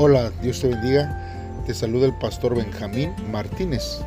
Hola, 0.00 0.30
Dios 0.40 0.60
te 0.60 0.68
bendiga. 0.68 1.60
Te 1.66 1.74
saluda 1.74 2.06
el 2.06 2.14
pastor 2.14 2.54
Benjamín 2.54 3.10
Martínez. 3.32 3.98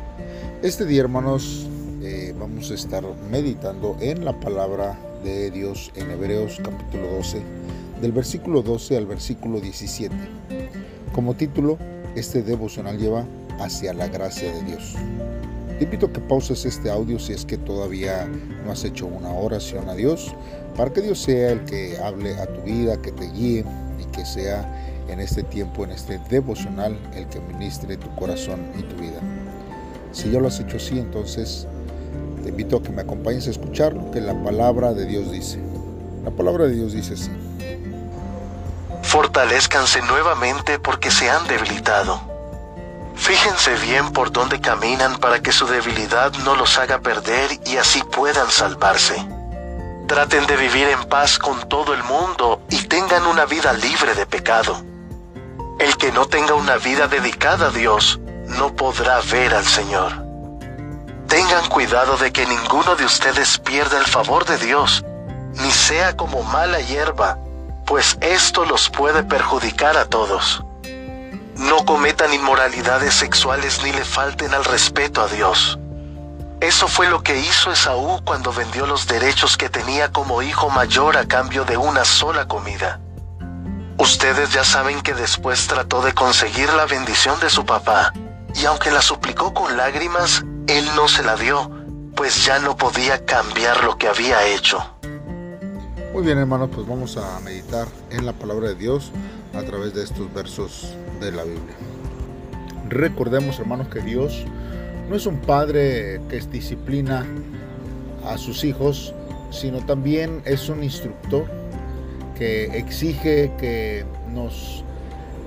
Este 0.62 0.86
día, 0.86 1.02
hermanos, 1.02 1.66
eh, 2.00 2.34
vamos 2.40 2.70
a 2.70 2.74
estar 2.74 3.04
meditando 3.30 3.98
en 4.00 4.24
la 4.24 4.32
palabra 4.40 4.98
de 5.22 5.50
Dios 5.50 5.92
en 5.94 6.10
Hebreos 6.10 6.58
capítulo 6.64 7.08
12, 7.16 7.42
del 8.00 8.12
versículo 8.12 8.62
12 8.62 8.96
al 8.96 9.04
versículo 9.04 9.60
17. 9.60 10.16
Como 11.14 11.34
título, 11.34 11.76
este 12.16 12.42
devocional 12.42 12.96
lleva 12.96 13.26
hacia 13.60 13.92
la 13.92 14.08
gracia 14.08 14.50
de 14.50 14.62
Dios. 14.62 14.94
Te 15.76 15.84
invito 15.84 16.06
a 16.06 16.12
que 16.14 16.20
pauses 16.20 16.64
este 16.64 16.90
audio 16.90 17.18
si 17.18 17.34
es 17.34 17.44
que 17.44 17.58
todavía 17.58 18.26
no 18.64 18.72
has 18.72 18.82
hecho 18.84 19.04
una 19.04 19.28
oración 19.28 19.90
a 19.90 19.94
Dios, 19.94 20.34
para 20.74 20.90
que 20.90 21.02
Dios 21.02 21.18
sea 21.18 21.52
el 21.52 21.66
que 21.66 21.98
hable 21.98 22.34
a 22.36 22.46
tu 22.46 22.62
vida, 22.62 22.96
que 23.02 23.12
te 23.12 23.30
guíe 23.30 23.66
y 24.00 24.04
que 24.06 24.24
sea 24.24 24.66
en 25.08 25.20
este 25.20 25.42
tiempo, 25.42 25.84
en 25.84 25.90
este 25.90 26.18
devocional, 26.30 26.98
el 27.14 27.28
que 27.28 27.40
ministre 27.40 27.96
tu 27.96 28.14
corazón 28.14 28.72
y 28.78 28.82
tu 28.82 28.96
vida. 28.96 29.20
Si 30.12 30.30
ya 30.30 30.40
lo 30.40 30.48
has 30.48 30.60
hecho 30.60 30.76
así, 30.76 30.98
entonces 30.98 31.66
te 32.42 32.50
invito 32.50 32.76
a 32.76 32.82
que 32.82 32.90
me 32.90 33.02
acompañes 33.02 33.46
a 33.46 33.50
escuchar 33.50 33.94
lo 33.94 34.10
que 34.10 34.20
la 34.20 34.34
palabra 34.42 34.92
de 34.92 35.06
Dios 35.06 35.30
dice. 35.30 35.58
La 36.24 36.30
palabra 36.30 36.64
de 36.64 36.74
Dios 36.74 36.92
dice 36.92 37.14
así. 37.14 37.30
Fortalezcanse 39.02 40.00
nuevamente 40.02 40.78
porque 40.78 41.10
se 41.10 41.30
han 41.30 41.46
debilitado. 41.46 42.20
Fíjense 43.14 43.74
bien 43.76 44.12
por 44.12 44.32
dónde 44.32 44.60
caminan 44.60 45.18
para 45.18 45.40
que 45.40 45.52
su 45.52 45.66
debilidad 45.66 46.32
no 46.44 46.56
los 46.56 46.78
haga 46.78 47.00
perder 47.00 47.50
y 47.66 47.76
así 47.76 48.02
puedan 48.10 48.50
salvarse. 48.50 49.14
Traten 50.08 50.46
de 50.46 50.56
vivir 50.56 50.88
en 50.88 51.08
paz 51.08 51.38
con 51.38 51.68
todo 51.68 51.94
el 51.94 52.02
mundo 52.04 52.60
y 52.68 52.82
tengan 52.84 53.26
una 53.26 53.44
vida 53.44 53.72
libre 53.72 54.14
de 54.14 54.26
pecado. 54.26 54.82
El 55.82 55.96
que 55.96 56.12
no 56.12 56.26
tenga 56.26 56.54
una 56.54 56.76
vida 56.76 57.08
dedicada 57.08 57.66
a 57.66 57.70
Dios 57.70 58.20
no 58.46 58.72
podrá 58.76 59.20
ver 59.32 59.52
al 59.52 59.64
Señor. 59.64 60.12
Tengan 61.26 61.68
cuidado 61.68 62.16
de 62.18 62.32
que 62.32 62.46
ninguno 62.46 62.94
de 62.94 63.04
ustedes 63.04 63.58
pierda 63.58 63.98
el 63.98 64.06
favor 64.06 64.44
de 64.44 64.58
Dios, 64.58 65.04
ni 65.54 65.72
sea 65.72 66.16
como 66.16 66.44
mala 66.44 66.78
hierba, 66.78 67.36
pues 67.84 68.16
esto 68.20 68.64
los 68.64 68.90
puede 68.90 69.24
perjudicar 69.24 69.96
a 69.96 70.04
todos. 70.04 70.62
No 71.56 71.84
cometan 71.84 72.32
inmoralidades 72.32 73.14
sexuales 73.14 73.82
ni 73.82 73.90
le 73.90 74.04
falten 74.04 74.54
al 74.54 74.64
respeto 74.64 75.20
a 75.20 75.26
Dios. 75.26 75.80
Eso 76.60 76.86
fue 76.86 77.08
lo 77.08 77.24
que 77.24 77.40
hizo 77.40 77.72
Esaú 77.72 78.20
cuando 78.22 78.52
vendió 78.52 78.86
los 78.86 79.08
derechos 79.08 79.56
que 79.56 79.68
tenía 79.68 80.12
como 80.12 80.42
hijo 80.42 80.70
mayor 80.70 81.16
a 81.16 81.26
cambio 81.26 81.64
de 81.64 81.76
una 81.76 82.04
sola 82.04 82.46
comida. 82.46 83.00
Ustedes 84.02 84.52
ya 84.52 84.64
saben 84.64 85.00
que 85.00 85.14
después 85.14 85.68
trató 85.68 86.02
de 86.02 86.12
conseguir 86.12 86.68
la 86.72 86.86
bendición 86.86 87.38
de 87.38 87.48
su 87.48 87.64
papá, 87.64 88.12
y 88.60 88.64
aunque 88.64 88.90
la 88.90 89.00
suplicó 89.00 89.54
con 89.54 89.76
lágrimas, 89.76 90.44
él 90.66 90.84
no 90.96 91.06
se 91.06 91.22
la 91.22 91.36
dio, 91.36 91.70
pues 92.16 92.44
ya 92.44 92.58
no 92.58 92.76
podía 92.76 93.24
cambiar 93.24 93.84
lo 93.84 93.96
que 93.98 94.08
había 94.08 94.44
hecho. 94.48 94.84
Muy 96.12 96.24
bien 96.24 96.36
hermanos, 96.38 96.70
pues 96.74 96.84
vamos 96.84 97.16
a 97.16 97.38
meditar 97.44 97.86
en 98.10 98.26
la 98.26 98.32
palabra 98.32 98.70
de 98.70 98.74
Dios 98.74 99.12
a 99.54 99.62
través 99.62 99.94
de 99.94 100.02
estos 100.02 100.34
versos 100.34 100.96
de 101.20 101.30
la 101.30 101.44
Biblia. 101.44 101.76
Recordemos 102.88 103.60
hermanos 103.60 103.86
que 103.86 104.00
Dios 104.00 104.44
no 105.08 105.14
es 105.14 105.26
un 105.26 105.40
padre 105.40 106.20
que 106.28 106.40
disciplina 106.40 107.24
a 108.26 108.36
sus 108.36 108.64
hijos, 108.64 109.14
sino 109.52 109.78
también 109.86 110.42
es 110.44 110.68
un 110.68 110.82
instructor 110.82 111.61
que 112.38 112.76
exige 112.76 113.52
que 113.58 114.04
nos 114.32 114.84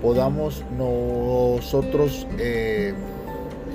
podamos 0.02 0.64
nosotros 0.78 2.28
eh, 2.38 2.94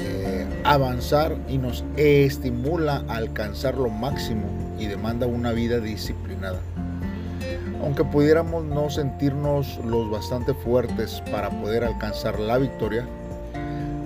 eh, 0.01 0.47
avanzar 0.65 1.37
y 1.49 1.59
nos 1.59 1.85
estimula 1.97 3.05
a 3.09 3.17
alcanzar 3.17 3.77
lo 3.77 3.89
máximo 3.89 4.47
y 4.79 4.87
demanda 4.87 5.27
una 5.27 5.53
vida 5.53 5.81
disciplinada. 5.81 6.61
Aunque 7.83 8.05
pudiéramos 8.05 8.65
no 8.65 8.91
sentirnos 8.91 9.81
los 9.85 10.11
bastante 10.11 10.55
fuertes 10.55 11.23
para 11.31 11.51
poder 11.51 11.83
alcanzar 11.85 12.39
la 12.39 12.59
victoria, 12.59 13.07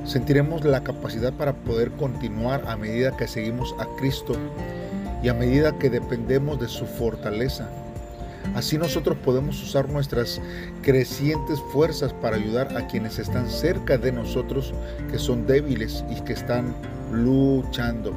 sentiremos 0.04 0.64
la 0.64 0.82
capacidad 0.82 1.32
para 1.32 1.52
poder 1.52 1.90
continuar 1.92 2.64
a 2.68 2.76
medida 2.76 3.16
que 3.16 3.26
seguimos 3.26 3.74
a 3.78 3.86
Cristo 3.98 4.34
y 5.22 5.28
a 5.28 5.34
medida 5.34 5.78
que 5.78 5.90
dependemos 5.90 6.60
de 6.60 6.68
su 6.68 6.86
fortaleza 6.86 7.68
Así 8.54 8.78
nosotros 8.78 9.16
podemos 9.24 9.60
usar 9.62 9.88
nuestras 9.88 10.40
crecientes 10.82 11.60
fuerzas 11.72 12.12
para 12.12 12.36
ayudar 12.36 12.76
a 12.76 12.86
quienes 12.86 13.18
están 13.18 13.48
cerca 13.48 13.98
de 13.98 14.12
nosotros, 14.12 14.72
que 15.10 15.18
son 15.18 15.46
débiles 15.46 16.04
y 16.10 16.20
que 16.22 16.34
están 16.34 16.74
luchando 17.10 18.14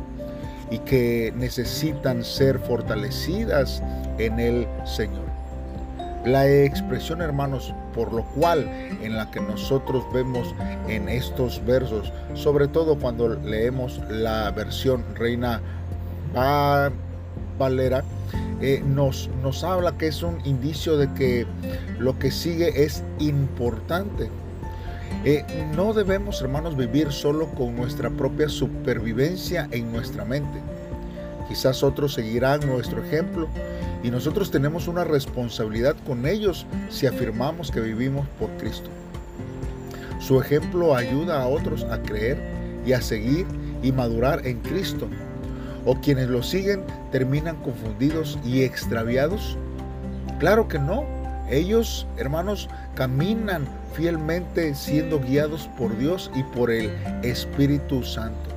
y 0.70 0.80
que 0.80 1.34
necesitan 1.36 2.24
ser 2.24 2.60
fortalecidas 2.60 3.82
en 4.18 4.40
el 4.40 4.68
Señor. 4.86 5.26
La 6.26 6.48
expresión, 6.50 7.22
hermanos, 7.22 7.74
por 7.96 8.12
lo 8.14 8.24
cual 8.24 8.70
en 9.02 9.16
la 9.16 9.32
que 9.32 9.40
nosotros 9.40 10.04
vemos 10.14 10.54
en 10.90 11.08
estos 11.08 11.64
versos, 11.66 12.12
sobre 12.34 12.68
todo 12.68 13.00
cuando 13.00 13.30
leemos 13.30 14.02
la 14.10 14.52
versión 14.52 15.06
Reina 15.16 15.62
Valera, 17.58 18.04
eh, 18.62 18.84
nos, 18.86 19.30
nos 19.44 19.64
habla 19.64 19.98
que 19.98 20.08
es 20.08 20.24
un 20.24 20.40
indicio 20.46 20.98
de 20.98 21.12
que 21.14 21.46
lo 22.00 22.18
que 22.18 22.32
sigue 22.32 22.84
es 22.84 23.04
importante. 23.20 24.30
Eh, 25.26 25.46
no 25.76 25.94
debemos, 25.94 26.42
hermanos, 26.42 26.76
vivir 26.76 27.12
solo 27.12 27.48
con 27.50 27.76
nuestra 27.76 28.10
propia 28.10 28.50
supervivencia 28.50 29.68
en 29.72 29.92
nuestra 29.92 30.26
mente. 30.26 30.60
Quizás 31.48 31.84
otros 31.84 32.14
seguirán 32.14 32.60
nuestro 32.66 33.04
ejemplo 33.04 33.48
y 34.04 34.10
nosotros 34.12 34.52
tenemos 34.52 34.88
una 34.88 35.04
responsabilidad 35.04 35.96
con 36.06 36.26
ellos 36.26 36.66
si 36.90 37.08
afirmamos 37.08 37.72
que 37.72 37.80
vivimos 37.80 38.28
por 38.40 38.50
Cristo. 38.58 38.90
Su 40.20 40.42
ejemplo 40.42 40.96
ayuda 40.96 41.42
a 41.42 41.48
otros 41.48 41.84
a 41.84 42.02
creer 42.02 42.38
y 42.86 42.94
a 42.94 43.02
seguir 43.02 43.46
y 43.84 43.92
madurar 43.92 44.46
en 44.46 44.60
Cristo 44.60 45.08
¿O 45.88 45.96
quienes 45.96 46.28
lo 46.28 46.44
siguen 46.44 46.84
terminan 47.14 47.56
confundidos 47.64 48.38
y 48.44 48.64
extraviados? 48.64 49.58
Claro 50.38 50.68
que 50.68 50.78
no. 50.78 51.06
Ellos, 51.50 52.06
hermanos, 52.18 52.68
caminan 52.94 53.66
fielmente 53.94 54.76
siendo 54.76 55.18
guiados 55.22 55.70
por 55.78 55.98
Dios 55.98 56.30
y 56.36 56.44
por 56.44 56.72
el 56.72 56.92
Espíritu 57.24 58.04
Santo. 58.04 58.50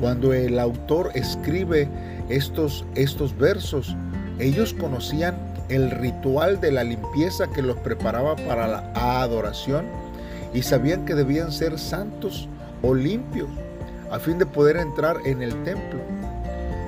Cuando 0.00 0.34
el 0.34 0.58
autor 0.58 1.12
escribe 1.14 1.88
estos, 2.28 2.84
estos 2.96 3.38
versos, 3.38 3.94
ellos 4.40 4.74
conocían 4.74 5.36
el 5.68 5.88
ritual 5.88 6.60
de 6.60 6.72
la 6.72 6.82
limpieza 6.82 7.46
que 7.46 7.62
los 7.62 7.76
preparaba 7.76 8.34
para 8.34 8.66
la 8.66 8.92
adoración 9.22 9.86
y 10.52 10.62
sabían 10.62 11.04
que 11.04 11.14
debían 11.14 11.52
ser 11.52 11.78
santos 11.78 12.48
o 12.82 12.92
limpios 12.92 13.48
a 14.10 14.18
fin 14.18 14.38
de 14.38 14.46
poder 14.46 14.76
entrar 14.76 15.18
en 15.24 15.42
el 15.42 15.62
templo. 15.64 16.00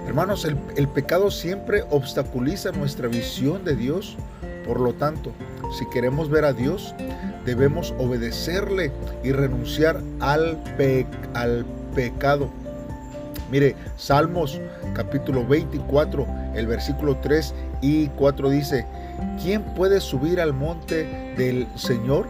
Hermanos, 0.06 0.44
el, 0.44 0.88
pecado 0.88 1.30
siempre 1.30 1.84
obstaculiza 1.90 2.72
nuestra 2.72 3.06
visión 3.06 3.64
de 3.64 3.76
Dios. 3.76 4.16
Por 4.66 4.80
lo 4.80 4.92
tanto, 4.92 5.32
si 5.78 5.88
queremos 5.90 6.28
ver 6.28 6.44
a 6.44 6.52
Dios, 6.52 6.94
debemos 7.44 7.94
obedecerle 7.98 8.90
y 9.22 9.32
renunciar 9.32 10.00
al, 10.18 10.58
al 11.34 11.64
pecado. 11.94 12.50
Mire, 13.50 13.76
Salmos 13.96 14.60
capítulo 14.94 15.46
24, 15.46 16.26
el 16.54 16.66
versículo 16.66 17.16
3 17.18 17.54
y 17.80 18.08
4 18.08 18.50
dice, 18.50 18.86
¿quién 19.42 19.62
puede 19.74 20.00
subir 20.00 20.40
al 20.40 20.52
monte 20.52 21.34
del 21.36 21.66
Señor? 21.76 22.26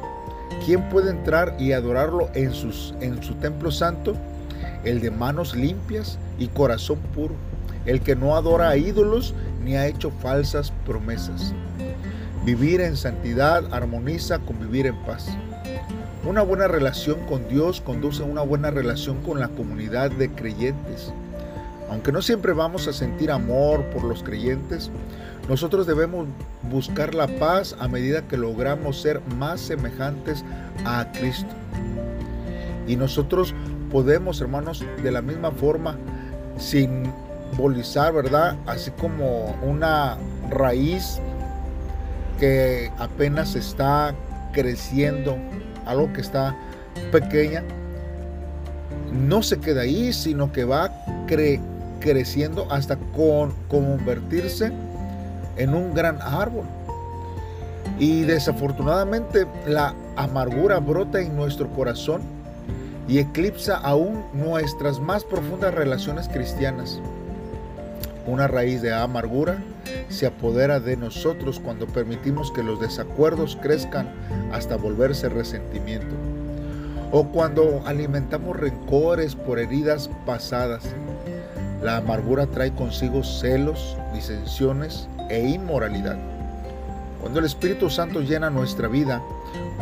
¿Quién 0.65 0.89
puede 0.89 1.11
entrar 1.11 1.55
y 1.59 1.73
adorarlo 1.73 2.29
en, 2.35 2.53
sus, 2.53 2.95
en 3.01 3.23
su 3.23 3.35
templo 3.37 3.71
santo? 3.71 4.15
El 4.85 5.01
de 5.01 5.11
manos 5.11 5.55
limpias 5.55 6.19
y 6.39 6.49
corazón 6.49 6.99
puro, 7.15 7.35
el 7.87 8.01
que 8.01 8.17
no 8.17 8.37
adora 8.37 8.71
a 8.71 8.77
ídolos 8.77 9.35
ni 9.65 9.77
ha 9.77 9.87
hecho 9.87 10.11
falsas 10.11 10.73
promesas. 10.87 11.55
Vivir 12.45 12.81
en 12.81 12.97
santidad 12.97 13.65
armoniza 13.73 14.39
con 14.39 14.59
vivir 14.59 14.87
en 14.87 14.97
paz. 15.05 15.29
Una 16.27 16.43
buena 16.43 16.69
relación 16.69 17.19
con 17.27 17.49
Dios 17.49 17.81
conduce 17.81 18.23
a 18.23 18.27
una 18.27 18.43
buena 18.43 18.71
relación 18.71 19.23
con 19.23 19.41
la 19.41 19.49
comunidad 19.49 20.11
de 20.11 20.31
creyentes. 20.31 21.13
Aunque 21.91 22.13
no 22.13 22.23
siempre 22.23 22.53
vamos 22.53 22.87
a 22.87 22.93
sentir 22.93 23.31
amor 23.31 23.85
por 23.87 24.05
los 24.05 24.23
creyentes, 24.23 24.91
nosotros 25.49 25.87
debemos 25.87 26.29
buscar 26.71 27.15
la 27.15 27.27
paz 27.27 27.75
a 27.81 27.89
medida 27.89 28.29
que 28.29 28.37
logramos 28.37 29.01
ser 29.01 29.21
más 29.39 29.61
semejantes 29.61 30.45
a 30.85 31.11
Cristo. 31.13 31.53
Y 32.87 32.97
nosotros 32.97 33.55
podemos, 33.91 34.41
hermanos, 34.41 34.85
de 35.03 35.11
la 35.11 35.23
misma 35.23 35.51
forma, 35.51 35.97
simbolizar, 36.59 38.13
¿verdad? 38.13 38.57
Así 38.67 38.91
como 38.93 39.55
una 39.63 40.17
raíz 40.51 41.21
que 42.39 42.91
apenas 42.99 43.55
está 43.55 44.15
creciendo, 44.53 45.37
algo 45.87 46.13
que 46.13 46.21
está 46.21 46.57
pequeña, 47.13 47.63
no 49.13 49.43
se 49.43 49.59
queda 49.59 49.83
ahí, 49.83 50.13
sino 50.13 50.53
que 50.53 50.65
va 50.65 50.91
creciendo 52.01 52.67
hasta 52.71 52.97
con 52.97 53.53
convertirse 53.69 54.73
en 55.57 55.75
un 55.75 55.95
gran 55.95 56.21
árbol. 56.23 56.65
Y 57.99 58.23
desafortunadamente 58.23 59.47
la 59.67 59.95
amargura 60.17 60.79
brota 60.79 61.21
en 61.21 61.37
nuestro 61.37 61.69
corazón 61.69 62.23
y 63.11 63.19
eclipsa 63.19 63.77
aún 63.77 64.25
nuestras 64.33 65.01
más 65.01 65.25
profundas 65.25 65.75
relaciones 65.75 66.29
cristianas. 66.29 67.01
Una 68.25 68.47
raíz 68.47 68.83
de 68.83 68.95
amargura 68.95 69.61
se 70.09 70.29
apodera 70.29 70.79
de 70.79 70.97
nosotros 70.97 71.59
cuando 71.59 71.89
permitimos 71.89 72.53
que 72.53 72.63
los 72.63 72.81
desacuerdos 72.81 73.59
crezcan 73.61 74.09
hasta 74.53 74.77
volverse 74.77 75.29
resentimiento. 75.29 76.15
O 77.11 77.25
cuando 77.25 77.83
alimentamos 77.85 78.57
rencores 78.57 79.35
por 79.35 79.59
heridas 79.59 80.09
pasadas. 80.25 80.85
La 81.83 81.97
amargura 81.97 82.47
trae 82.47 82.73
consigo 82.73 83.25
celos, 83.25 83.97
disensiones 84.15 85.09
e 85.29 85.49
inmoralidad. 85.49 86.17
Cuando 87.21 87.41
el 87.41 87.47
Espíritu 87.47 87.91
Santo 87.91 88.21
llena 88.21 88.51
nuestra 88.51 88.87
vida, 88.87 89.21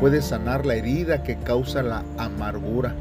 puede 0.00 0.22
sanar 0.22 0.64
la 0.64 0.76
herida 0.76 1.22
que 1.22 1.36
causa 1.36 1.82
la 1.82 2.04
amargura 2.16 2.94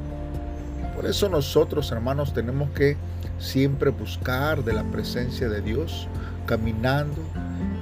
por 0.98 1.06
eso 1.06 1.30
nosotros, 1.30 1.92
hermanos, 1.92 2.34
tenemos 2.34 2.72
que 2.72 2.98
siempre 3.38 3.92
buscar 3.92 4.64
de 4.64 4.74
la 4.74 4.82
presencia 4.82 5.48
de 5.48 5.62
Dios, 5.62 6.08
caminando 6.48 7.22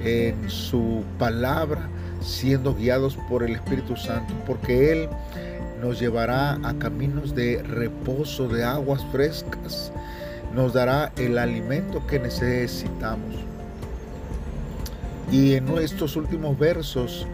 en 0.04 0.50
su 0.50 1.02
palabra, 1.18 1.88
siendo 2.20 2.74
guiados 2.74 3.16
por 3.30 3.42
el 3.42 3.52
Espíritu 3.54 3.96
Santo, 3.96 4.34
porque 4.46 4.92
Él 4.92 5.08
nos 5.80 5.98
llevará 5.98 6.58
a 6.62 6.74
caminos 6.74 7.34
de 7.34 7.62
reposo, 7.62 8.48
de 8.48 8.64
aguas 8.64 9.02
frescas, 9.10 9.92
nos 10.54 10.74
dará 10.74 11.10
el 11.16 11.38
alimento 11.38 12.06
que 12.06 12.18
necesitamos. 12.18 13.34
Y 15.32 15.54
en 15.54 15.66
estos 15.78 16.16
últimos 16.16 16.58
versos 16.58 17.26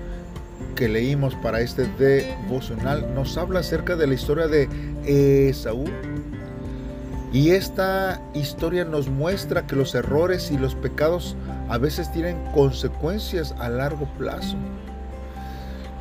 que 0.76 0.88
leímos 0.88 1.34
para 1.37 1.61
este 1.61 1.87
devocional 1.99 3.14
nos 3.17 3.37
habla 3.37 3.61
acerca 3.61 3.96
de 3.96 4.06
la 4.06 4.14
historia 4.14 4.46
de 4.46 4.69
Esaú. 5.07 5.85
Y 7.33 7.53
esta 7.53 8.21
historia 8.35 8.85
nos 8.85 9.09
muestra 9.09 9.67
que 9.67 9.75
los 9.75 9.95
errores 9.95 10.51
y 10.51 10.59
los 10.59 10.75
pecados 10.75 11.35
a 11.71 11.79
veces 11.79 12.13
tienen 12.13 12.37
consecuencias 12.53 13.55
a 13.59 13.71
largo 13.71 14.07
plazo. 14.19 14.57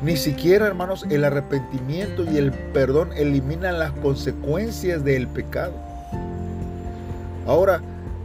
Ni 0.02 0.16
siquiera, 0.16 0.66
hermanos, 0.66 1.06
el 1.08 1.24
arrepentimiento 1.24 2.24
y 2.30 2.36
el 2.36 2.52
perdón 2.52 3.12
eliminan 3.16 3.78
las 3.78 3.92
consecuencias 3.92 5.04
del 5.04 5.26
pecado. 5.28 5.72
Ahora, 7.46 7.80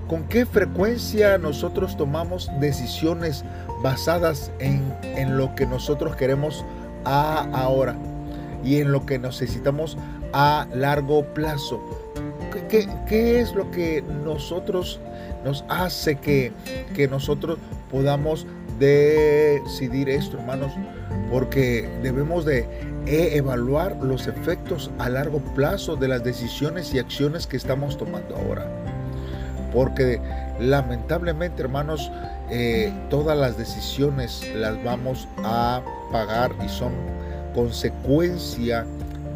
¿con 0.08 0.24
qué 0.24 0.46
frecuencia 0.46 1.38
nosotros 1.38 1.96
tomamos 1.96 2.52
decisiones 2.60 3.46
basadas 3.82 4.52
en, 4.60 4.94
en 5.04 5.38
lo 5.38 5.56
que 5.56 5.66
nosotros 5.66 6.16
queremos 6.16 6.66
ahora 7.06 7.96
y 8.64 8.78
en 8.78 8.92
lo 8.92 9.06
que 9.06 9.20
necesitamos 9.20 9.98
a 10.34 10.68
largo 10.74 11.24
plazo. 11.34 11.82
¿Qué, 12.70 13.40
es 13.40 13.54
lo 13.54 13.70
que 13.72 14.04
nosotros 14.26 15.00
nos 15.46 15.64
hace 15.70 16.16
que, 16.16 16.52
que 16.94 17.08
nosotros 17.08 17.60
podamos 17.90 18.46
decidir 18.80 20.10
esto, 20.10 20.38
hermanos? 20.38 20.74
Porque 21.32 21.90
debemos 22.04 22.46
de 22.46 22.68
evaluar 23.06 23.96
los 24.02 24.28
efectos 24.28 24.92
a 25.00 25.10
largo 25.10 25.40
plazo 25.56 25.96
de 25.96 26.10
las 26.10 26.24
decisiones 26.24 26.94
y 26.94 27.00
acciones 27.00 27.48
que 27.48 27.58
estamos 27.58 27.98
tomando 27.98 28.36
ahora. 28.36 28.70
Porque 29.74 30.20
lamentablemente, 30.60 31.62
hermanos, 31.62 32.12
eh, 32.50 32.94
todas 33.10 33.38
las 33.38 33.58
decisiones 33.58 34.46
las 34.56 34.82
vamos 34.84 35.28
a 35.44 35.82
pagar 36.12 36.52
y 36.66 36.70
son 36.70 36.94
consecuencia 37.58 38.86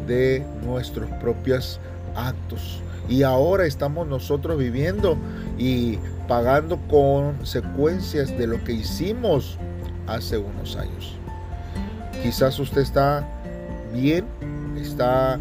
de 0.06 0.46
nuestros 0.64 1.10
propios 1.20 1.80
actos. 2.14 2.80
Y 3.08 3.24
ahora 3.24 3.66
estamos 3.66 4.06
nosotros 4.06 4.56
viviendo 4.58 5.16
y 5.58 5.98
pagando 6.28 6.78
consecuencias 6.88 8.28
de 8.38 8.46
lo 8.46 8.62
que 8.62 8.74
hicimos 8.74 9.58
hace 10.06 10.38
unos 10.38 10.76
años. 10.76 11.16
Quizás 12.22 12.60
usted 12.60 12.82
está 12.82 13.26
bien, 13.92 14.24
está 14.80 15.40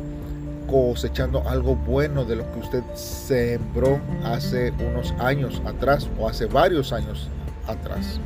cosechando 0.67 1.47
algo 1.47 1.75
bueno 1.75 2.25
de 2.25 2.37
lo 2.37 2.51
que 2.51 2.59
usted 2.61 2.83
sembró 2.95 3.99
hace 4.23 4.73
unos 4.89 5.13
años 5.19 5.61
atrás 5.67 6.09
o 6.19 6.27
hace 6.27 6.47
varios 6.47 6.91
años 6.93 7.29
atrás. 7.67 8.19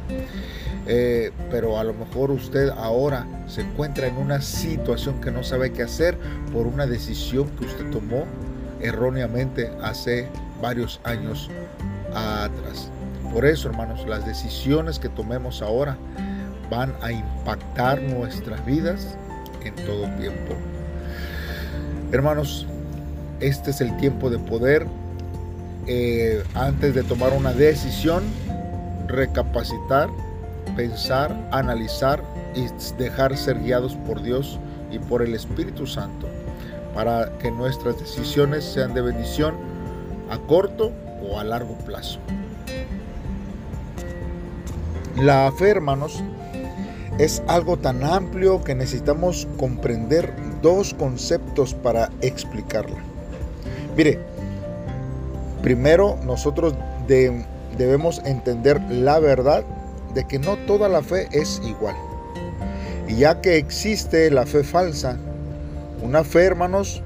Eh, 0.87 1.31
pero 1.49 1.79
a 1.79 1.83
lo 1.83 1.93
mejor 1.93 2.31
usted 2.31 2.69
ahora 2.69 3.25
se 3.47 3.61
encuentra 3.61 4.07
en 4.07 4.17
una 4.17 4.41
situación 4.41 5.19
que 5.21 5.31
no 5.31 5.43
sabe 5.43 5.71
qué 5.71 5.83
hacer 5.83 6.17
por 6.53 6.67
una 6.67 6.85
decisión 6.85 7.49
que 7.57 7.65
usted 7.65 7.89
tomó 7.89 8.25
erróneamente 8.81 9.71
hace 9.81 10.27
varios 10.61 10.99
años 11.03 11.49
atrás. 12.13 12.89
Por 13.33 13.45
eso, 13.45 13.69
hermanos, 13.69 14.07
las 14.07 14.25
decisiones 14.25 14.99
que 14.99 15.09
tomemos 15.09 15.61
ahora 15.61 15.97
van 16.69 16.93
a 17.01 17.11
impactar 17.11 18.01
nuestras 18.01 18.65
vidas 18.65 19.17
en 19.63 19.75
todo 19.75 20.07
tiempo. 20.17 20.55
Hermanos, 22.11 22.65
este 23.39 23.71
es 23.71 23.81
el 23.81 23.95
tiempo 23.97 24.29
de 24.29 24.39
poder, 24.39 24.88
eh, 25.88 26.43
antes 26.53 26.95
de 26.95 27.03
tomar 27.03 27.33
una 27.33 27.53
decisión, 27.53 28.23
recapacitar 29.07 30.09
pensar, 30.75 31.35
analizar 31.51 32.23
y 32.53 32.67
dejar 32.97 33.37
ser 33.37 33.61
guiados 33.61 33.95
por 34.07 34.21
Dios 34.21 34.59
y 34.91 34.99
por 34.99 35.21
el 35.21 35.33
Espíritu 35.33 35.87
Santo 35.87 36.27
para 36.93 37.37
que 37.39 37.51
nuestras 37.51 37.99
decisiones 37.99 38.63
sean 38.63 38.93
de 38.93 39.01
bendición 39.01 39.55
a 40.29 40.37
corto 40.37 40.91
o 41.21 41.39
a 41.39 41.43
largo 41.43 41.75
plazo. 41.79 42.19
La 45.17 45.51
fe, 45.57 45.69
hermanos, 45.69 46.23
es 47.17 47.41
algo 47.47 47.77
tan 47.77 48.03
amplio 48.03 48.63
que 48.63 48.75
necesitamos 48.75 49.47
comprender 49.57 50.33
dos 50.62 50.93
conceptos 50.93 51.74
para 51.74 52.09
explicarla. 52.21 52.97
Mire, 53.95 54.19
primero 55.62 56.17
nosotros 56.25 56.74
debemos 57.77 58.22
entender 58.25 58.82
la 58.89 59.20
verdad 59.20 59.63
de 60.13 60.25
que 60.25 60.39
no 60.39 60.58
toda 60.65 60.89
la 60.89 61.03
fe 61.03 61.27
es 61.32 61.62
igual. 61.65 61.96
Y 63.08 63.17
ya 63.17 63.41
que 63.41 63.58
existe 63.58 64.32
la 64.32 64.46
fe 64.46 64.63
falsa, 64.63 65.17
una 66.01 66.24
fe, 66.24 66.46
hermanos, 66.46 67.03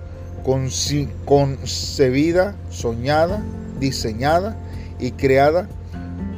concebida, 1.26 2.56
soñada, 2.70 3.42
diseñada 3.80 4.56
y 5.00 5.12
creada, 5.12 5.68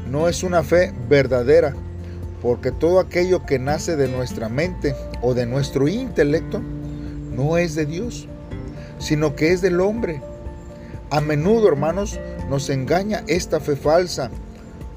no 0.09 0.27
es 0.27 0.43
una 0.43 0.63
fe 0.63 0.93
verdadera, 1.07 1.73
porque 2.41 2.71
todo 2.71 2.99
aquello 2.99 3.45
que 3.45 3.59
nace 3.59 3.95
de 3.95 4.07
nuestra 4.07 4.49
mente 4.49 4.95
o 5.21 5.33
de 5.33 5.45
nuestro 5.45 5.87
intelecto 5.87 6.61
no 7.35 7.57
es 7.57 7.75
de 7.75 7.85
Dios, 7.85 8.27
sino 8.99 9.35
que 9.35 9.53
es 9.53 9.61
del 9.61 9.79
hombre. 9.79 10.21
A 11.09 11.21
menudo, 11.21 11.67
hermanos, 11.67 12.19
nos 12.51 12.69
engaña 12.69 13.23
esta 13.27 13.59
fe 13.59 13.75
falsa 13.75 14.29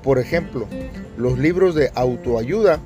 por 0.05 0.19
ejemplo, 0.19 0.69
los 1.17 1.39
libros 1.39 1.75
de 1.75 1.91
autoayuda 1.95 2.79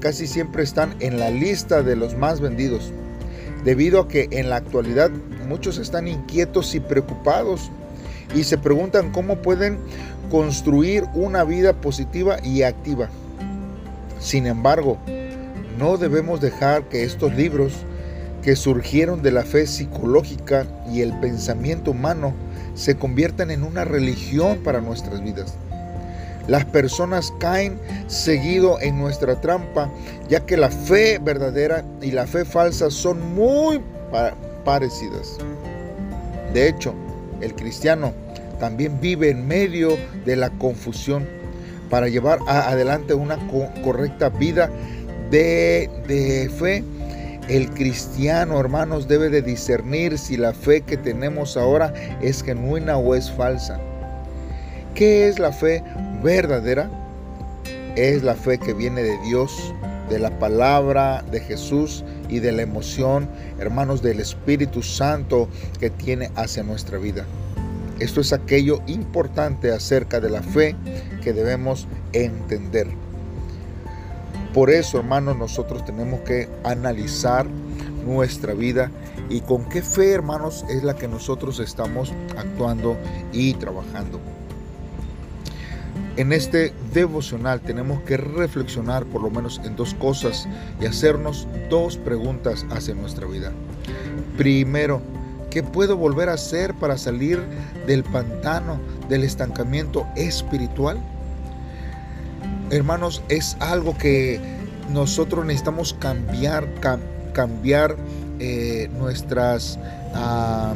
casi 0.00 0.26
siempre 0.26 0.62
están 0.62 0.94
en 1.00 1.20
la 1.20 1.28
lista 1.28 1.82
de 1.82 1.94
los 1.94 2.16
más 2.16 2.40
vendidos, 2.40 2.90
debido 3.64 4.00
a 4.00 4.08
que 4.08 4.28
en 4.30 4.48
la 4.48 4.56
actualidad 4.56 5.10
muchos 5.46 5.76
están 5.76 6.08
inquietos 6.08 6.74
y 6.74 6.80
preocupados 6.80 7.70
y 8.34 8.44
se 8.44 8.56
preguntan 8.56 9.12
cómo 9.12 9.36
pueden 9.36 9.78
construir 10.30 11.04
una 11.12 11.44
vida 11.44 11.74
positiva 11.74 12.38
y 12.42 12.62
activa. 12.62 13.10
Sin 14.18 14.46
embargo, 14.46 14.96
no 15.78 15.98
debemos 15.98 16.40
dejar 16.40 16.88
que 16.88 17.04
estos 17.04 17.34
libros 17.34 17.74
que 18.42 18.56
surgieron 18.56 19.22
de 19.22 19.32
la 19.32 19.42
fe 19.42 19.66
psicológica 19.66 20.66
y 20.90 21.02
el 21.02 21.12
pensamiento 21.20 21.90
humano 21.90 22.32
se 22.74 22.96
conviertan 22.96 23.50
en 23.50 23.62
una 23.62 23.84
religión 23.84 24.58
para 24.58 24.80
nuestras 24.80 25.22
vidas. 25.22 25.54
Las 26.46 26.64
personas 26.66 27.32
caen 27.38 27.78
seguido 28.06 28.78
en 28.80 28.98
nuestra 28.98 29.40
trampa, 29.40 29.90
ya 30.28 30.40
que 30.40 30.56
la 30.56 30.70
fe 30.70 31.18
verdadera 31.18 31.84
y 32.02 32.10
la 32.10 32.26
fe 32.26 32.44
falsa 32.44 32.90
son 32.90 33.34
muy 33.34 33.80
parecidas. 34.64 35.38
De 36.52 36.68
hecho, 36.68 36.94
el 37.40 37.54
cristiano 37.54 38.12
también 38.60 39.00
vive 39.00 39.30
en 39.30 39.46
medio 39.46 39.96
de 40.24 40.36
la 40.36 40.50
confusión 40.50 41.26
para 41.88 42.08
llevar 42.08 42.38
adelante 42.46 43.14
una 43.14 43.38
correcta 43.82 44.28
vida 44.28 44.70
de, 45.30 45.90
de 46.06 46.50
fe. 46.50 46.84
El 47.48 47.68
cristiano, 47.68 48.58
hermanos, 48.58 49.06
debe 49.06 49.28
de 49.28 49.42
discernir 49.42 50.16
si 50.16 50.38
la 50.38 50.54
fe 50.54 50.80
que 50.80 50.96
tenemos 50.96 51.58
ahora 51.58 51.92
es 52.22 52.42
genuina 52.42 52.96
o 52.96 53.14
es 53.14 53.30
falsa. 53.30 53.78
¿Qué 54.94 55.28
es 55.28 55.38
la 55.38 55.52
fe 55.52 55.84
verdadera? 56.22 56.88
Es 57.96 58.22
la 58.22 58.34
fe 58.34 58.56
que 58.56 58.72
viene 58.72 59.02
de 59.02 59.18
Dios, 59.26 59.74
de 60.08 60.18
la 60.18 60.30
palabra 60.38 61.22
de 61.30 61.40
Jesús 61.40 62.02
y 62.30 62.38
de 62.38 62.50
la 62.50 62.62
emoción, 62.62 63.28
hermanos, 63.58 64.00
del 64.00 64.20
Espíritu 64.20 64.82
Santo 64.82 65.46
que 65.78 65.90
tiene 65.90 66.30
hacia 66.36 66.62
nuestra 66.62 66.96
vida. 66.96 67.26
Esto 68.00 68.22
es 68.22 68.32
aquello 68.32 68.80
importante 68.86 69.70
acerca 69.70 70.18
de 70.18 70.30
la 70.30 70.42
fe 70.42 70.76
que 71.22 71.34
debemos 71.34 71.86
entender. 72.14 72.86
Por 74.54 74.70
eso, 74.70 74.98
hermanos, 74.98 75.36
nosotros 75.36 75.84
tenemos 75.84 76.20
que 76.20 76.48
analizar 76.62 77.44
nuestra 78.06 78.54
vida 78.54 78.88
y 79.28 79.40
con 79.40 79.68
qué 79.68 79.82
fe, 79.82 80.12
hermanos, 80.12 80.64
es 80.70 80.84
la 80.84 80.94
que 80.94 81.08
nosotros 81.08 81.58
estamos 81.58 82.12
actuando 82.38 82.96
y 83.32 83.54
trabajando. 83.54 84.20
En 86.16 86.32
este 86.32 86.72
devocional 86.92 87.60
tenemos 87.62 88.00
que 88.02 88.16
reflexionar 88.16 89.04
por 89.06 89.22
lo 89.22 89.30
menos 89.30 89.60
en 89.64 89.74
dos 89.74 89.94
cosas 89.94 90.48
y 90.80 90.86
hacernos 90.86 91.48
dos 91.68 91.96
preguntas 91.96 92.64
hacia 92.70 92.94
nuestra 92.94 93.26
vida. 93.26 93.50
Primero, 94.38 95.02
¿qué 95.50 95.64
puedo 95.64 95.96
volver 95.96 96.28
a 96.28 96.34
hacer 96.34 96.74
para 96.74 96.96
salir 96.96 97.42
del 97.88 98.04
pantano, 98.04 98.78
del 99.08 99.24
estancamiento 99.24 100.06
espiritual? 100.14 101.00
Hermanos, 102.76 103.22
es 103.28 103.56
algo 103.60 103.96
que 103.96 104.40
nosotros 104.92 105.44
necesitamos 105.44 105.94
cambiar, 105.94 106.68
cambiar 107.32 107.96
eh, 108.40 108.88
nuestras 108.98 109.78
ah, 110.14 110.74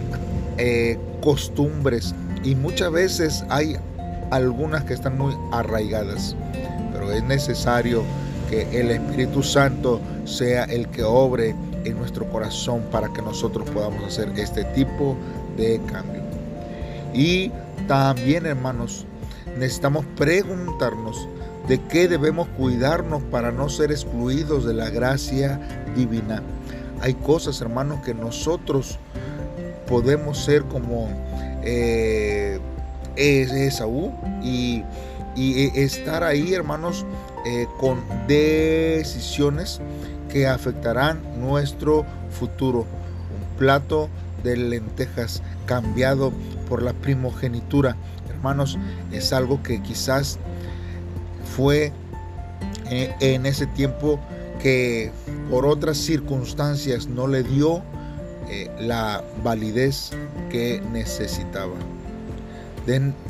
eh, 0.58 0.98
costumbres. 1.22 2.14
Y 2.44 2.54
muchas 2.54 2.92
veces 2.92 3.44
hay 3.48 3.76
algunas 4.30 4.84
que 4.84 4.94
están 4.94 5.18
muy 5.18 5.34
arraigadas, 5.52 6.36
pero 6.92 7.10
es 7.12 7.22
necesario 7.24 8.02
que 8.48 8.62
el 8.78 8.90
Espíritu 8.90 9.42
Santo 9.42 10.00
sea 10.24 10.64
el 10.64 10.88
que 10.88 11.02
obre 11.02 11.54
en 11.84 11.98
nuestro 11.98 12.28
corazón 12.30 12.82
para 12.90 13.12
que 13.12 13.22
nosotros 13.22 13.68
podamos 13.70 14.02
hacer 14.04 14.30
este 14.36 14.64
tipo 14.64 15.16
de 15.56 15.80
cambio. 15.90 16.22
Y 17.12 17.50
también, 17.86 18.46
hermanos, 18.46 19.04
necesitamos 19.58 20.04
preguntarnos 20.16 21.28
de 21.68 21.80
qué 21.82 22.08
debemos 22.08 22.48
cuidarnos 22.48 23.22
para 23.24 23.52
no 23.52 23.68
ser 23.68 23.92
excluidos 23.92 24.64
de 24.64 24.72
la 24.72 24.88
gracia 24.88 25.60
divina. 25.94 26.42
Hay 27.00 27.14
cosas, 27.14 27.60
hermanos, 27.60 28.00
que 28.04 28.14
nosotros 28.14 28.98
podemos 29.86 30.38
ser 30.42 30.64
como 30.64 31.08
eh, 31.62 32.58
Esaú 33.16 34.12
y, 34.42 34.84
estar 35.36 36.24
ahí, 36.24 36.52
hermanos, 36.52 37.06
eh, 37.46 37.68
con 37.78 38.02
decisiones 38.26 39.80
que 40.28 40.48
afectarán 40.48 41.20
nuestro 41.40 42.04
futuro. 42.30 42.80
Un 42.80 43.56
plato 43.56 44.08
de 44.42 44.56
lentejas 44.56 45.42
cambiado 45.66 46.32
por 46.68 46.82
la 46.82 46.92
primogenitura, 46.92 47.96
hermanos, 48.28 48.78
es 49.12 49.32
algo 49.32 49.62
que 49.62 49.80
quizás 49.80 50.40
fue 51.58 51.90
eh, 52.88 53.12
en 53.18 53.44
ese 53.44 53.66
tiempo 53.66 54.20
que 54.62 55.10
por 55.50 55.66
otras 55.66 55.96
circunstancias 55.96 57.08
no 57.08 57.26
le 57.26 57.42
dio 57.42 57.82
eh, 58.48 58.70
la 58.78 59.24
validez 59.42 60.12
que 60.50 60.80
necesitaba. 60.92 61.74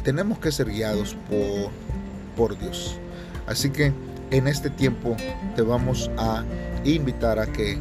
tenemos 0.05 0.39
que 0.41 0.53
ser 0.53 0.69
guiados 0.69 1.17
por, 1.31 1.71
por 2.37 2.59
Dios. 2.59 2.99
Así 3.47 3.71
que 3.71 3.95
en 4.31 4.47
este 4.47 4.69
tiempo 4.69 5.17
te 5.57 5.63
vamos 5.63 6.11
a 6.19 6.45
invitar 6.85 7.39
a 7.39 7.47
que 7.47 7.79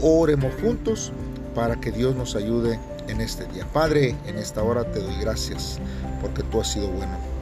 oremos 0.00 0.50
juntos 0.62 1.12
para 1.54 1.76
que 1.78 1.92
Dios 1.92 2.16
nos 2.16 2.36
ayude 2.36 2.80
en 3.06 3.20
este 3.20 3.44
día. 3.48 3.66
Padre, 3.70 4.16
en 4.26 4.38
esta 4.38 4.62
hora 4.62 4.82
te 4.90 5.00
doy 5.00 5.16
gracias 5.20 5.78
porque 6.22 6.42
tú 6.44 6.62
has 6.62 6.72
sido 6.72 6.88
bueno. 6.88 7.33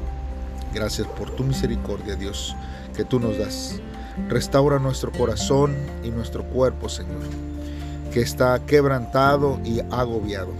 Gracias 0.74 1.06
por 1.06 1.30
tu 1.30 1.44
misericordia, 1.44 2.16
Dios, 2.16 2.56
que 2.96 3.04
tú 3.04 3.20
nos 3.20 3.38
das. 3.38 3.80
Restaura 4.28 4.78
nuestro 4.78 5.12
corazón 5.12 5.74
y 6.02 6.10
nuestro 6.10 6.44
cuerpo, 6.44 6.88
Señor, 6.88 7.22
que 8.12 8.20
está 8.20 8.58
quebrantado 8.66 9.58
y 9.64 9.80
agobiado. 9.90 10.52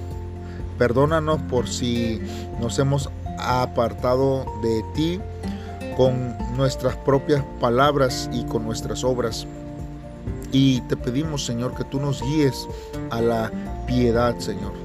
Perdónanos 0.78 1.40
por 1.42 1.68
si 1.68 2.20
nos 2.60 2.78
hemos 2.78 3.10
apartado 3.38 4.46
de 4.62 4.82
ti 4.94 5.20
con 5.96 6.36
nuestras 6.56 6.96
propias 6.96 7.42
palabras 7.60 8.28
y 8.32 8.44
con 8.44 8.64
nuestras 8.64 9.04
obras. 9.04 9.46
Y 10.50 10.80
te 10.82 10.96
pedimos, 10.96 11.44
Señor, 11.44 11.74
que 11.74 11.84
tú 11.84 12.00
nos 12.00 12.22
guíes 12.22 12.66
a 13.10 13.20
la 13.20 13.50
piedad, 13.86 14.38
Señor 14.38 14.81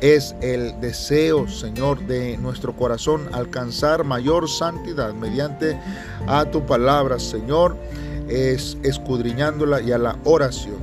es 0.00 0.34
el 0.40 0.80
deseo, 0.80 1.48
Señor, 1.48 2.06
de 2.06 2.36
nuestro 2.38 2.74
corazón 2.74 3.28
alcanzar 3.32 4.04
mayor 4.04 4.48
santidad 4.48 5.12
mediante 5.14 5.78
a 6.26 6.44
tu 6.44 6.64
palabra, 6.64 7.18
Señor, 7.18 7.76
es 8.28 8.76
escudriñándola 8.82 9.80
y 9.80 9.92
a 9.92 9.98
la 9.98 10.18
oración. 10.24 10.76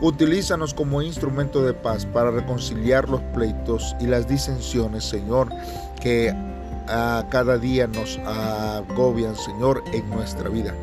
Utilízanos 0.00 0.74
como 0.74 1.00
instrumento 1.00 1.64
de 1.64 1.72
paz 1.72 2.04
para 2.04 2.30
reconciliar 2.30 3.08
los 3.08 3.20
pleitos 3.34 3.96
y 4.00 4.06
las 4.06 4.28
disensiones, 4.28 5.04
Señor, 5.04 5.48
que 6.00 6.34
a 6.88 7.26
cada 7.30 7.56
día 7.58 7.86
nos 7.86 8.18
agobian, 8.18 9.36
Señor, 9.36 9.82
en 9.92 10.08
nuestra 10.10 10.48
vida. 10.48 10.74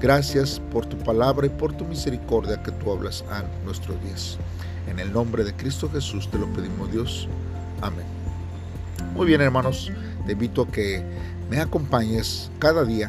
Gracias 0.00 0.60
por 0.70 0.84
tu 0.84 0.98
palabra 0.98 1.46
y 1.46 1.50
por 1.50 1.72
tu 1.72 1.84
misericordia 1.84 2.62
que 2.62 2.70
tú 2.72 2.92
hablas 2.92 3.24
a 3.30 3.42
nuestros 3.64 4.00
días. 4.02 4.38
En 4.88 4.98
el 4.98 5.12
nombre 5.12 5.44
de 5.44 5.54
Cristo 5.54 5.90
Jesús 5.90 6.30
te 6.30 6.38
lo 6.38 6.46
pedimos 6.46 6.90
Dios. 6.92 7.28
Amén. 7.80 8.04
Muy 9.14 9.26
bien 9.26 9.40
hermanos, 9.40 9.90
te 10.26 10.32
invito 10.32 10.62
a 10.62 10.68
que 10.68 11.02
me 11.50 11.60
acompañes 11.60 12.50
cada 12.58 12.84
día 12.84 13.08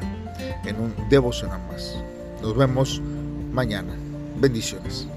en 0.65 0.79
un 0.79 0.94
devocional 1.10 1.62
más. 1.72 1.96
Nos 2.41 2.55
vemos 2.55 3.01
mañana. 3.51 3.94
Bendiciones. 4.39 5.08